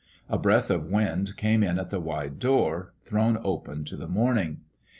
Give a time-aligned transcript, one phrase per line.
[0.27, 4.61] A breath of wind came in at the wide door, thrown open to the morning.